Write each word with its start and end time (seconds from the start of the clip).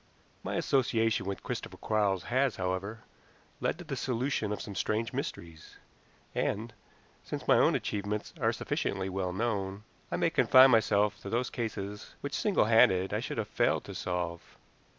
My 0.41 0.55
association 0.55 1.27
with 1.27 1.43
Christopher 1.43 1.77
Quarles 1.77 2.23
has, 2.23 2.55
however, 2.55 3.03
led 3.59 3.77
to 3.77 3.83
the 3.83 3.95
solution 3.95 4.51
of 4.51 4.59
some 4.59 4.73
strange 4.73 5.13
mysteries, 5.13 5.77
and, 6.33 6.73
since 7.23 7.47
my 7.47 7.59
own 7.59 7.75
achievements 7.75 8.33
are 8.41 8.51
sufficiently 8.51 9.09
well 9.09 9.31
known, 9.31 9.83
I 10.11 10.15
may 10.15 10.31
confine 10.31 10.71
myself 10.71 11.19
to 11.21 11.29
those 11.29 11.51
cases 11.51 12.15
which, 12.21 12.33
single 12.33 12.65
handed, 12.65 13.13
I 13.13 13.19
should 13.19 13.37
have 13.37 13.47
failed 13.47 13.83
to 13.83 13.93
solve. 13.93 14.41